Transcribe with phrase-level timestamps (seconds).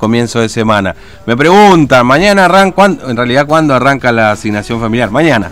[0.00, 0.94] comienzo de semana.
[1.26, 5.10] Me preguntan, mañana arranca, en realidad, ¿cuándo arranca la asignación familiar?
[5.10, 5.50] Mañana.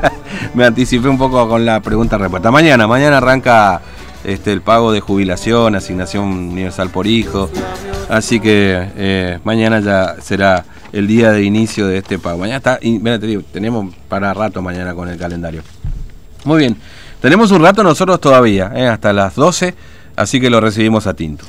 [0.54, 2.50] Me anticipé un poco con la pregunta respuesta.
[2.50, 3.82] Mañana, mañana arranca
[4.24, 7.50] este, el pago de jubilación, asignación universal por hijo.
[8.08, 10.64] Así que eh, mañana ya será
[10.94, 12.38] el día de inicio de este pago.
[12.38, 13.20] Mañana está, mira,
[13.52, 15.60] tenemos para rato mañana con el calendario.
[16.46, 16.78] Muy bien,
[17.20, 19.74] tenemos un rato nosotros todavía, eh, hasta las 12,
[20.16, 21.44] así que lo recibimos a Tinto.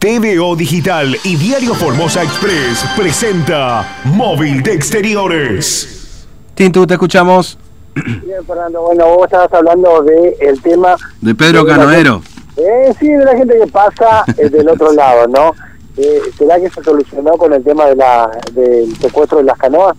[0.00, 6.26] TVO Digital y Diario Formosa Express presenta Móvil de Exteriores.
[6.54, 7.58] Tintu, te escuchamos.
[7.94, 10.96] Bien, Fernando, bueno, vos estabas hablando del el tema...
[11.20, 12.22] De Pedro Canoero.
[12.56, 15.52] Eh, sí, de la gente que pasa eh, del otro lado, ¿no?
[15.98, 19.98] Eh, ¿Será que se solucionó con el tema de la, del secuestro de las canoas?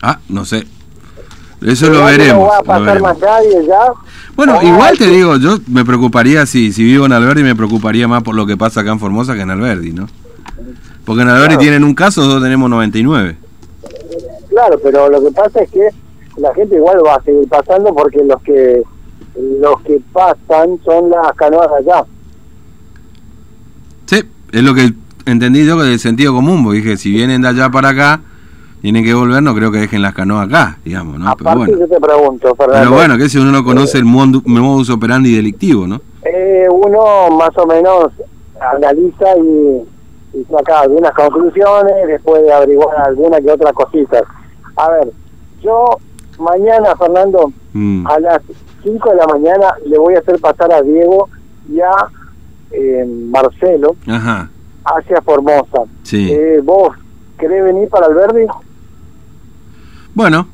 [0.00, 0.64] Ah, no sé.
[1.62, 2.42] Eso lo veremos.
[2.42, 3.92] No va a pasar más nadie ya.
[4.34, 8.22] Bueno, igual te digo, yo me preocuparía si, si vivo en Alberdi, me preocuparía más
[8.22, 10.06] por lo que pasa acá en Formosa que en Alberdi, ¿no?
[11.04, 13.36] Porque en Alberdi tienen un caso, nosotros tenemos 99.
[14.48, 15.88] Claro, pero lo que pasa es que
[16.36, 18.82] la gente igual va a seguir pasando porque los que
[19.60, 22.04] los que pasan son las canoas allá.
[24.06, 24.92] Sí, es lo que
[25.26, 28.20] entendí yo del sentido común, porque dije, si vienen de allá para acá,
[28.80, 31.28] tienen que volver, no creo que dejen las canoas acá, digamos, ¿no?
[31.28, 31.78] Aparte, pero bueno.
[31.78, 35.86] yo te pregunto, Fernando, Pero bueno, que si uno no conoce el modus operandi delictivo,
[35.86, 36.00] ¿no?
[36.24, 38.12] Eh, uno más o menos
[38.74, 44.22] analiza y, y, saca algunas conclusiones después de averiguar alguna que otra cositas.
[44.76, 45.12] A ver,
[45.62, 45.98] yo
[46.38, 48.06] mañana, Fernando, mm.
[48.06, 48.42] a las
[48.82, 51.28] 5 de la mañana le voy a hacer pasar a Diego
[51.70, 51.92] y a
[52.70, 53.96] eh, Marcelo
[54.84, 55.84] hacia Formosa.
[56.02, 56.30] Sí.
[56.32, 56.96] Eh, ¿Vos
[57.38, 58.46] querés venir para Alberdi?
[60.20, 60.46] Bueno.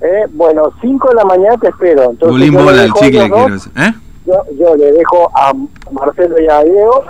[0.00, 2.10] Eh, bueno, 5 de la mañana te espero.
[2.10, 3.92] Entonces, yo, le chicle, ¿Eh?
[4.24, 5.52] yo, yo, le dejo a
[5.90, 7.02] Marcelo y a Diego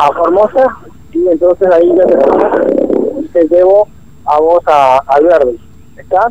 [0.00, 0.76] a Formosa
[1.12, 3.86] y entonces ahí ya te, te llevo
[4.24, 5.56] a vos a Alberdi.
[5.98, 6.26] ¿Está?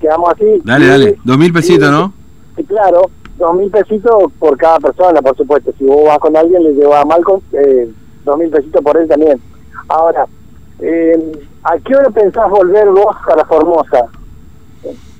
[0.00, 0.60] Quedamos así.
[0.64, 1.18] Dale, dale.
[1.22, 2.12] Dos mil pesitos, ¿no?
[2.56, 3.02] Sí, claro.
[3.38, 5.72] Dos mil pesitos por cada persona, por supuesto.
[5.78, 7.88] Si vos vas con alguien, le llevas a Malcolm, eh,
[8.24, 9.40] dos mil pesitos por él también.
[9.86, 10.26] Ahora,
[10.82, 11.32] eh,
[11.62, 14.06] ¿A qué hora pensás volver vos para Formosa?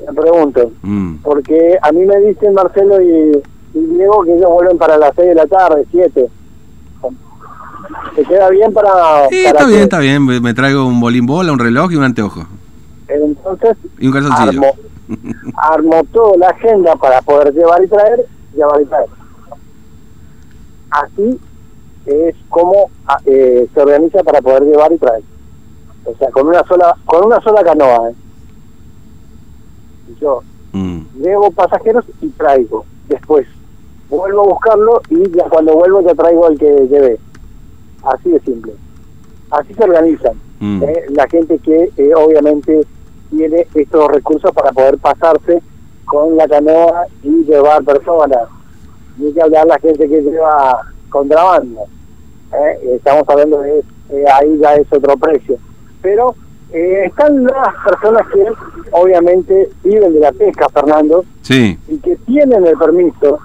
[0.06, 0.72] Me pregunto.
[0.82, 1.16] Mm.
[1.16, 5.34] Porque a mí me dicen Marcelo y, Diego que ellos vuelven para las 6 de
[5.34, 6.28] la tarde, 7.
[8.16, 9.28] ¿Te queda bien para.?
[9.28, 10.24] Sí, está bien, está bien.
[10.24, 12.46] Me traigo un bolín bola, un reloj y un anteojo.
[13.06, 13.76] Entonces.
[13.98, 14.62] Y un calzoncillo.
[14.62, 14.74] Armo,
[15.56, 19.08] armo toda la agenda para poder llevar y traer, llevar y traer.
[20.90, 21.38] Así
[22.06, 25.22] es como ah, eh, se organiza para poder llevar y traer.
[26.04, 28.10] O sea, con una sola con una sola canoa.
[28.10, 28.14] ¿eh?
[30.20, 31.00] Yo mm.
[31.22, 32.84] llevo pasajeros y traigo.
[33.08, 33.46] Después
[34.08, 37.18] vuelvo a buscarlo y ya cuando vuelvo ya traigo al que llevé.
[38.02, 38.72] Así de simple.
[39.50, 40.40] Así se organizan.
[40.60, 40.82] Mm.
[40.82, 41.04] ¿eh?
[41.10, 42.86] La gente que eh, obviamente
[43.30, 45.62] tiene estos recursos para poder pasarse
[46.04, 48.48] con la canoa y llevar personas.
[49.16, 50.80] Ni que hablar la gente que lleva
[51.10, 51.82] contrabando.
[52.52, 52.94] ¿eh?
[52.96, 53.84] Estamos hablando de
[54.32, 55.56] ahí ya es otro precio
[56.02, 56.34] pero
[56.72, 58.44] eh, están las personas que
[58.92, 61.78] obviamente viven de la pesca, Fernando, sí.
[61.88, 63.38] y que tienen el permiso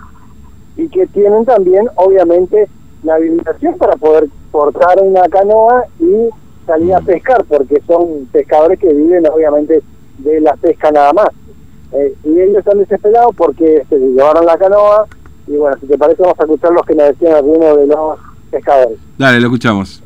[0.78, 2.68] y que tienen también, obviamente,
[3.04, 6.30] la habilitación para poder portar una canoa y
[6.66, 9.82] salir a pescar, porque son pescadores que viven, obviamente,
[10.20, 11.30] de la pesca nada más.
[11.94, 15.08] Eh, y ellos están desesperados porque se llevaron la canoa,
[15.48, 18.20] y bueno, si te parece, vamos a escuchar los que nos decían algunos de los
[18.52, 18.98] pescadores.
[19.18, 20.04] Dale, lo escuchamos.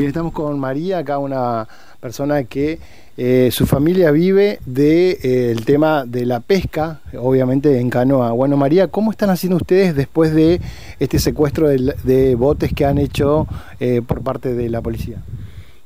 [0.00, 1.68] Bien, estamos con María, acá una
[2.00, 2.78] persona que
[3.18, 8.32] eh, su familia vive del de, eh, tema de la pesca, obviamente en canoa.
[8.32, 10.62] Bueno, María, ¿cómo están haciendo ustedes después de
[11.00, 13.46] este secuestro de, de botes que han hecho
[13.78, 15.18] eh, por parte de la policía?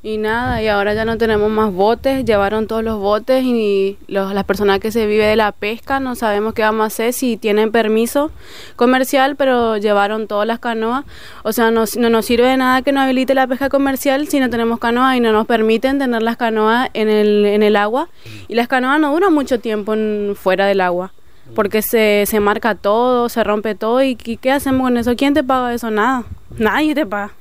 [0.07, 4.35] Y nada, y ahora ya no tenemos más botes, llevaron todos los botes y los,
[4.35, 7.39] las personas que se vive de la pesca no sabemos qué vamos a hacer si
[7.39, 8.31] tienen permiso
[8.77, 11.07] comercial, pero llevaron todas las canoas.
[11.43, 14.41] O sea, no, no nos sirve de nada que no habilite la pesca comercial si
[14.41, 18.11] no tenemos canoas y no nos permiten tener las canoas en el, en el agua.
[18.47, 19.95] Y las canoas no duran mucho tiempo
[20.35, 21.15] fuera del agua
[21.55, 25.17] porque se, se marca todo, se rompe todo y ¿qué hacemos con eso?
[25.17, 25.91] ¿Quién te paga eso?
[25.91, 26.25] Nada,
[26.59, 27.33] nadie te paga.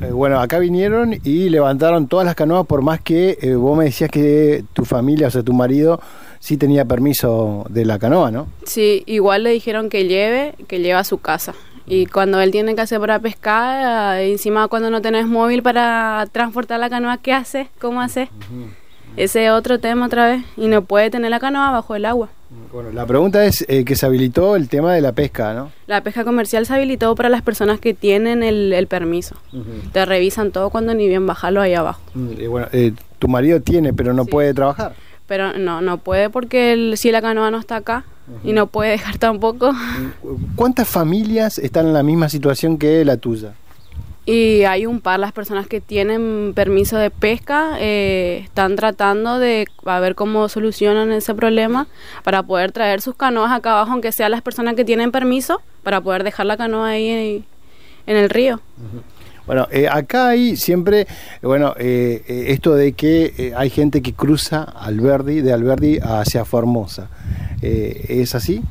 [0.00, 3.84] Eh, bueno, acá vinieron y levantaron todas las canoas, por más que eh, vos me
[3.84, 6.00] decías que tu familia, o sea, tu marido,
[6.38, 8.46] sí tenía permiso de la canoa, ¿no?
[8.64, 11.54] Sí, igual le dijeron que lleve, que lleve a su casa.
[11.86, 16.26] Y cuando él tiene que hacer para pescar, eh, encima cuando no tenés móvil para
[16.30, 17.68] transportar la canoa, ¿qué hace?
[17.80, 18.28] ¿Cómo hace?
[19.16, 20.44] Ese es otro tema otra vez.
[20.56, 22.30] Y no puede tener la canoa bajo el agua.
[22.72, 25.70] Bueno, la pregunta es eh, que se habilitó el tema de la pesca, ¿no?
[25.86, 29.36] La pesca comercial se habilitó para las personas que tienen el, el permiso.
[29.92, 32.00] Te revisan todo cuando ni bien bajarlo ahí abajo.
[32.14, 34.30] Mm, y bueno, eh, tu marido tiene, pero no Sí.
[34.30, 34.94] puede trabajar.
[35.26, 38.04] Pero no, no puede porque el- si la canoa no está acá
[38.44, 39.72] y no puede dejar tampoco.
[40.56, 43.52] ¿Cuántas familias están en la misma situación que la tuya?
[44.24, 49.66] Y hay un par, las personas que tienen permiso de pesca eh, están tratando de
[49.84, 51.88] a ver cómo solucionan ese problema
[52.22, 56.00] para poder traer sus canoas acá abajo, aunque sean las personas que tienen permiso, para
[56.00, 57.44] poder dejar la canoa ahí en,
[58.06, 58.60] en el río.
[59.44, 61.06] Bueno, eh, acá hay siempre, eh,
[61.42, 67.08] bueno, eh, eh, esto de que hay gente que cruza Alberdi, de Alberdi hacia Formosa.
[67.60, 68.62] Eh, ¿Es así?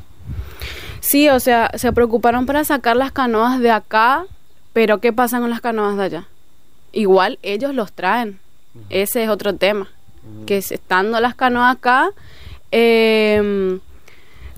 [1.00, 4.24] Sí, o sea, se preocuparon para sacar las canoas de acá,
[4.72, 6.24] pero ¿qué pasa con las canoas de allá?
[6.92, 8.38] Igual ellos los traen.
[8.90, 9.88] Ese es otro tema.
[10.46, 12.10] Que es- estando las canoas acá,
[12.70, 13.78] eh,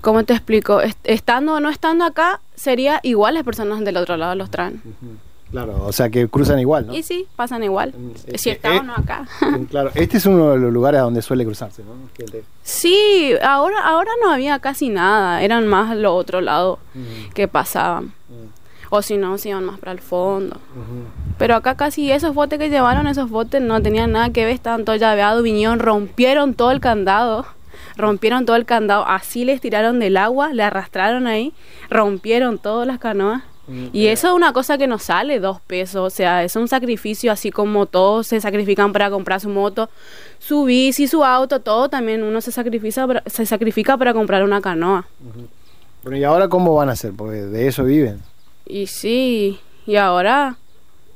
[0.01, 0.81] ¿cómo te explico?
[0.81, 4.83] Est- Estando o no estando acá, sería igual las personas del otro lado los traen.
[5.51, 6.95] Claro, o sea que cruzan igual, ¿no?
[6.97, 7.95] Y sí, pasan igual.
[8.27, 9.27] Eh, Si está eh, o no acá.
[9.71, 11.93] Claro, este es uno de los lugares donde suele cruzarse, ¿no?
[12.65, 15.43] Sí, ahora, ahora no había casi nada.
[15.43, 16.79] Eran más los otro lado
[17.35, 18.13] que pasaban.
[18.97, 20.57] O si no, se iban más para el fondo.
[21.37, 24.85] Pero acá casi esos botes que llevaron, esos botes no tenían nada que ver, estaban
[24.85, 27.45] todos llaveados, vinieron, rompieron todo el candado,
[27.97, 31.53] rompieron todo el candado, así les tiraron del agua, le arrastraron ahí,
[31.91, 33.43] rompieron todas las canoas.
[33.93, 37.33] Y eso es una cosa que no sale dos pesos, o sea, es un sacrificio
[37.33, 39.91] así como todos se sacrifican para comprar su moto,
[40.39, 44.61] su bici, su auto, todo también uno se sacrifica para, se sacrifica para comprar una
[44.61, 45.09] canoa.
[46.05, 47.13] Bueno, ¿y ahora cómo van a hacer?
[47.17, 48.21] Porque de eso viven.
[48.67, 50.57] Y sí, y ahora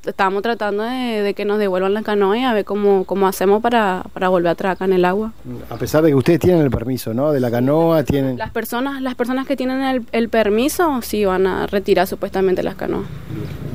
[0.04, 3.60] estamos tratando de, de que nos devuelvan la canoa y a ver cómo, cómo hacemos
[3.60, 5.32] para, para volver a traer acá en el agua.
[5.70, 7.32] A pesar de que ustedes tienen el permiso, ¿no?
[7.32, 8.38] De la canoa, tienen...
[8.38, 12.76] Las personas, las personas que tienen el, el permiso sí van a retirar supuestamente las
[12.76, 13.06] canoas.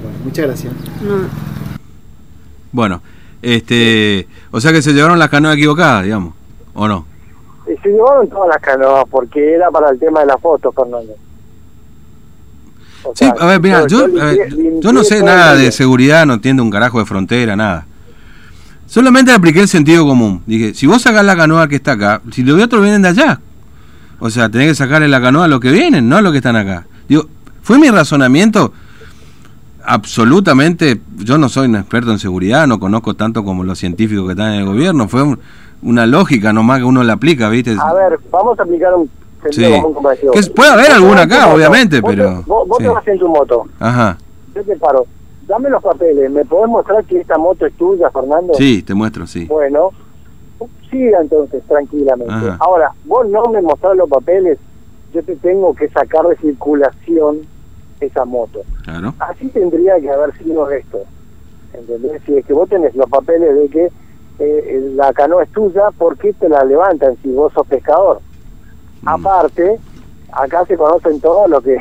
[0.02, 0.74] Bueno, muchas gracias.
[1.02, 1.28] No.
[2.72, 3.02] Bueno,
[3.42, 6.34] este, o sea que se llevaron las canoas equivocadas, digamos,
[6.74, 7.06] ¿o no?
[7.66, 11.14] Se llevaron todas las canoas porque era para el tema de la foto, Fernando.
[13.06, 15.72] O Sí, sea, a ver, mira, yo, limpié- a ver, yo no sé nada de
[15.72, 17.86] seguridad, no entiendo un carajo de frontera, nada.
[18.88, 20.42] Solamente apliqué el sentido común.
[20.46, 23.40] Dije, si vos sacás la canoa que está acá, si los otros vienen de allá.
[24.20, 26.38] O sea, tenés que sacarle la canoa a los que vienen, no a los que
[26.38, 26.86] están acá.
[27.10, 27.28] Digo,
[27.62, 28.72] fue mi razonamiento
[29.86, 34.32] absolutamente, yo no soy un experto en seguridad, no conozco tanto como los científicos que
[34.32, 35.40] están en el gobierno, fue un-
[35.82, 37.72] una lógica nomás que uno la aplica, ¿viste?
[37.72, 39.10] A ver, vamos a aplicar un
[39.52, 39.62] Sí.
[40.34, 42.84] Que puede haber alguna acá, moto, obviamente, vos pero- Vos, vos sí.
[42.84, 44.18] te vas en tu moto, Ajá,
[44.56, 45.06] yo te paro.
[45.48, 48.54] Dame los papeles, ¿me podés mostrar que esta moto es tuya, Fernando?
[48.54, 49.46] sí, te muestro, sí.
[49.46, 49.92] Bueno,
[50.90, 52.34] siga entonces tranquilamente.
[52.34, 52.58] Ajá.
[52.60, 54.58] Ahora, vos no me mostrás los papeles,
[55.14, 57.40] yo te tengo que sacar de circulación
[58.00, 58.62] esa moto.
[58.84, 59.14] Claro.
[59.20, 61.00] Así tendría que haber sido esto.
[61.74, 62.22] ¿Entendés?
[62.26, 63.92] Si es que vos tenés los papeles de que
[64.40, 68.20] eh, la canoa es tuya, ¿por qué te la levantan si vos sos pescador?
[69.04, 69.08] Mm.
[69.10, 69.78] Aparte,
[70.32, 71.78] acá se conocen todos lo que...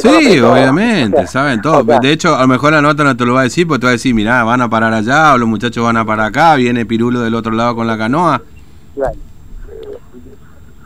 [0.00, 1.82] Sí, obviamente, saben todo.
[1.82, 3.86] de hecho, a lo mejor la nota no te lo va a decir, porque te
[3.86, 6.54] va a decir, mirá, van a parar allá, o los muchachos van a parar acá,
[6.54, 8.40] viene Pirulo del otro lado con la canoa.
[8.94, 9.16] claro.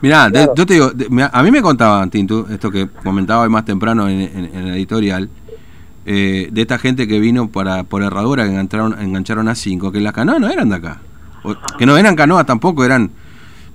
[0.02, 3.42] Mirá, de- yo te digo, de- mirá, a mí me contaban, Tintu, esto que comentaba
[3.42, 5.28] hoy más temprano en, en- en el editorial,
[6.04, 10.00] eh, de esta gente que vino para por herradura, que engancharon, engancharon a cinco, que
[10.00, 11.00] las canoas no eran de acá.
[11.44, 13.10] O- que no eran canoas tampoco, eran...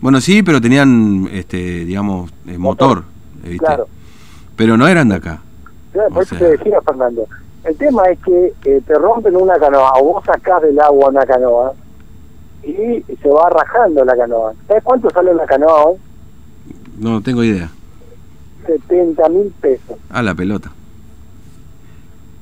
[0.02, 3.04] Bueno, sí, pero tenían, este digamos, eh, motor,
[3.44, 3.60] ¿viste?
[3.60, 3.88] Claro.
[4.56, 5.40] Pero no eran de acá.
[5.94, 7.28] Claro, por eso sea- te decía, Fernando.
[7.64, 11.24] El tema es que eh, te rompen una canoa, o vos sacás del agua una
[11.26, 11.74] canoa,
[12.64, 14.54] y se va rajando la canoa.
[14.68, 15.98] ¿Sabes cuánto sale una canoa hoy?
[16.98, 17.70] No tengo idea.
[18.66, 19.98] 70 mil pesos.
[20.10, 20.72] Ah, la pelota.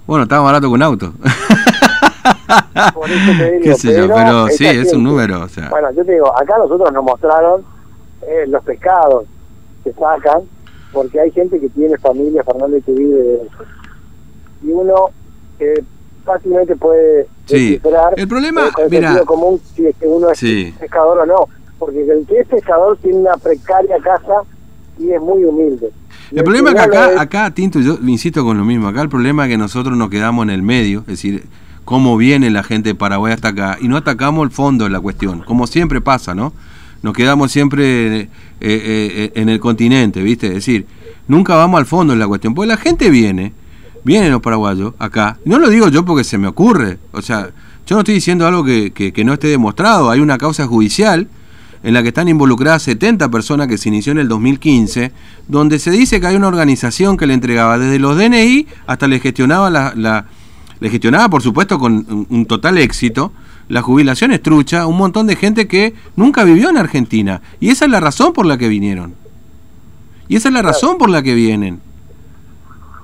[0.07, 1.13] Bueno, estaba barato que un auto.
[2.93, 5.69] Por eso te digo, Qué sé yo, pero sí, es un número, o sea.
[5.69, 7.61] Bueno, yo te digo, acá nosotros nos mostraron
[8.23, 9.25] eh, los pescados
[9.83, 10.41] que sacan,
[10.91, 13.63] porque hay gente que tiene familia, Fernando, y que vive de eso.
[14.63, 14.93] Y uno
[15.59, 15.83] eh,
[16.25, 17.71] fácilmente puede Sí.
[17.71, 20.73] descifrar El problema, eh, el mira, común si es que uno es Sí.
[20.79, 21.47] pescador o no.
[21.79, 24.41] Porque el que es pescador tiene una precaria casa
[24.99, 25.91] y es muy humilde.
[26.31, 29.09] El problema es que acá, es- acá, Tinto, yo insisto con lo mismo, acá el
[29.09, 31.45] problema es que nosotros nos quedamos en el medio, es decir,
[31.89, 34.99] cómo viene la gente de Paraguay hasta acá, y no atacamos el fondo de la
[34.99, 36.53] cuestión, como siempre pasa, ¿no?
[37.01, 38.29] Nos quedamos siempre eh, eh,
[38.61, 40.49] eh, en el continente, ¿viste?
[40.49, 40.85] Es decir,
[41.27, 43.53] nunca vamos al fondo de la cuestión, porque la gente viene,
[44.03, 47.49] vienen los paraguayos acá, no lo digo yo porque se me ocurre, o sea,
[47.87, 51.27] yo no estoy diciendo algo que, que- que no esté demostrado, hay una causa judicial
[51.81, 55.11] en la que están involucradas 70 personas que se inició en el 2015,
[55.47, 59.19] donde se dice que hay una organización que le entregaba desde los DNI hasta le
[59.19, 60.25] gestionaba la
[60.79, 63.31] le gestionaba por supuesto con un, total éxito
[63.67, 67.41] la jubilación estrucha, un montón de gente que nunca vivió en Argentina.
[67.59, 69.13] Y esa es la razón por la que vinieron.
[70.27, 71.79] Y esa es la razón por la que vienen.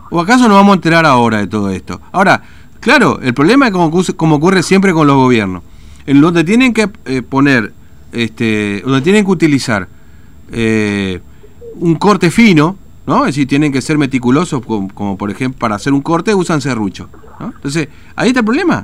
[0.10, 2.02] ¿O acaso nos vamos a enterar ahora de todo esto?
[2.12, 2.42] Ahora,
[2.80, 5.62] claro, el problema es como, como ocurre siempre con los gobiernos.
[6.08, 7.74] En donde tienen que eh, poner,
[8.12, 9.88] este, donde tienen que utilizar
[10.52, 11.20] eh,
[11.76, 12.78] un corte fino,
[13.08, 13.20] ¿no?
[13.26, 16.62] Es decir, tienen que ser meticulosos, como, como por ejemplo, para hacer un corte usan
[16.62, 17.10] serrucho.
[17.40, 17.48] ¿no?
[17.56, 18.84] Entonces, ahí está el problema.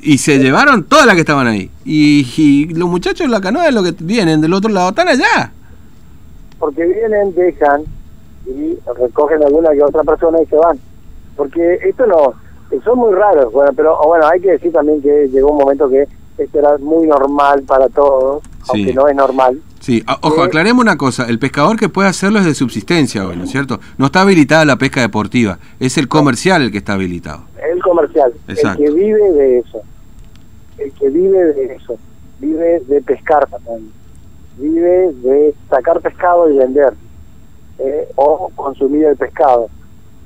[0.00, 1.70] Y se llevaron todas las que estaban ahí.
[1.84, 5.08] Y, y los muchachos de la canoa de lo que vienen del otro lado están
[5.08, 5.52] allá.
[6.58, 7.82] porque vienen, dejan
[8.46, 10.78] y recogen alguna que otra persona y se van.
[11.36, 12.34] Porque esto no,
[12.84, 16.06] son muy raros, bueno, pero bueno, hay que decir también que llegó un momento que
[16.38, 18.70] esto era muy normal para todos, Sí.
[18.74, 19.60] aunque no es normal.
[19.82, 20.46] Sí, ojo, Eh.
[20.46, 21.26] aclaremos una cosa.
[21.28, 23.80] El pescador que puede hacerlo es de subsistencia hoy, ¿no es cierto?
[23.98, 25.58] No está habilitada la pesca deportiva.
[25.80, 27.46] Es el comercial el que está habilitado.
[27.68, 28.80] El comercial, Exacto.
[28.80, 29.80] el que vive de eso,
[30.78, 31.96] el que vive de eso,
[32.38, 33.90] vive de pescar también,
[34.56, 36.94] vive de sacar pescado y vender,
[37.80, 39.68] eh, o consumir el pescado.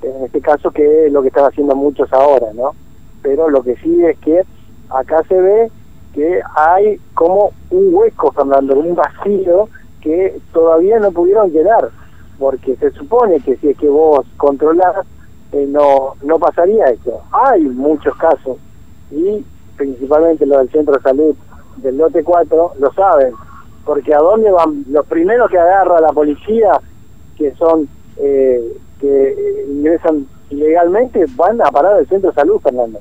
[0.03, 2.75] En este caso que es lo que están haciendo muchos ahora, ¿no?
[3.23, 4.43] Pero lo que sí es que
[4.91, 5.71] acá se ve
[6.17, 9.69] que hay como un hueco, Fernando, un vacío
[10.01, 11.91] que todavía no pudieron llenar,
[12.39, 15.07] porque se supone que si es que vos controlás,
[15.53, 17.21] eh, no, no pasaría eso.
[17.33, 18.57] Hay muchos casos,
[19.11, 19.45] y
[19.77, 21.37] principalmente los del centro de salud
[21.77, 23.35] del lote 4 lo saben,
[23.85, 26.81] porque a dónde van los primeros que agarra la policía,
[27.37, 33.01] que son eh, que ingresan ilegalmente, van a parar el centro de salud, Fernando.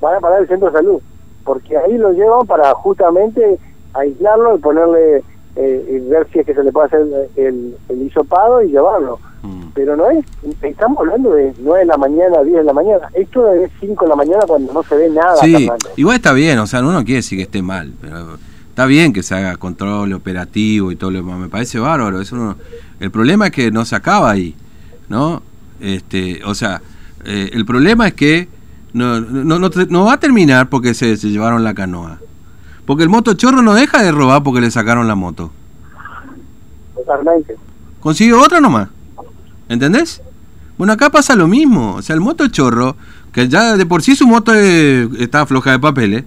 [0.00, 1.02] Van a parar el centro de salud,
[1.44, 3.58] porque ahí lo llevan para justamente
[3.94, 5.22] aislarlo y ponerle
[5.56, 7.06] eh, y ver si es que se le puede hacer
[7.36, 9.18] el, el hisopado y llevarlo.
[9.42, 9.62] Mm.
[9.74, 10.24] Pero no es,
[10.62, 13.08] estamos hablando de 9 de la mañana, 10 de la mañana.
[13.12, 16.58] Esto es 5 de la mañana cuando no se ve nada, Sí, igual está bien,
[16.58, 18.36] o sea, uno no quiere decir que esté mal, pero
[18.68, 22.36] está bien que se haga control operativo y todo lo demás, me parece bárbaro, eso
[22.36, 22.56] no-
[23.00, 24.54] el problema es que no se acaba ahí,
[25.08, 25.42] ¿no?
[25.80, 26.80] Este, o sea,
[27.24, 28.48] eh, el problema es que
[28.92, 32.18] no, no, no, no va a terminar porque se, se llevaron la canoa.
[32.84, 35.52] Porque el motochorro no deja de robar porque le sacaron la moto.
[36.94, 37.56] Totalmente.
[38.00, 38.88] consiguió otra nomás.
[39.68, 40.20] ¿Entendés?
[40.76, 41.94] Bueno, acá pasa lo mismo.
[41.94, 42.96] O sea, el motochorro,
[43.32, 46.24] que ya de por sí su moto eh, está floja de papeles,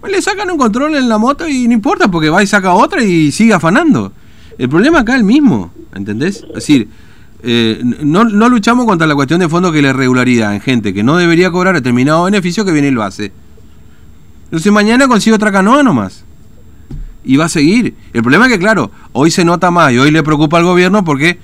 [0.00, 2.74] pues le sacan un control en la moto y no importa porque va y saca
[2.74, 4.12] otra y sigue afanando.
[4.58, 6.44] El problema acá es el mismo, ¿entendés?
[6.48, 6.88] Es decir,
[7.44, 10.92] eh, no, no luchamos contra la cuestión de fondo que es la irregularidad en gente
[10.94, 13.32] que no debería cobrar determinado beneficio que viene y lo hace.
[14.44, 16.24] Entonces mañana consigue otra canoa nomás
[17.24, 17.94] y va a seguir.
[18.12, 21.04] El problema es que, claro, hoy se nota más y hoy le preocupa al gobierno
[21.04, 21.38] porque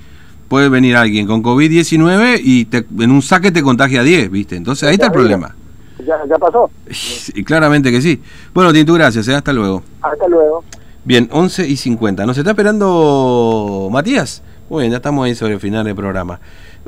[0.47, 4.55] puede venir alguien con COVID-19 y te- en un saque te contagia 10, ¿viste?
[4.55, 5.55] Entonces ahí está el problema.
[5.99, 6.69] Ya, ya pasó.
[7.35, 8.19] Y claramente que sí.
[8.53, 9.35] Bueno, Tintu, gracias, ¿eh?
[9.35, 9.83] hasta luego.
[10.01, 10.63] Hasta luego.
[11.03, 12.25] Bien, 11 y 50.
[12.25, 14.43] ¿Nos está esperando Matías?
[14.71, 16.39] Muy bien, ya estamos ahí sobre el final del programa.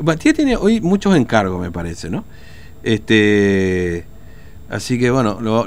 [0.02, 2.24] Matías tiene hoy muchos encargos, me parece, ¿no?
[2.82, 4.06] Este,
[4.70, 5.66] así que bueno, lo,